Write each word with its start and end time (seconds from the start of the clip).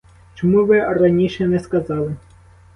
Чому 0.35 0.65
ви 0.65 0.79
раніше 0.79 1.47
не 1.47 1.59
сказали? 1.59 2.15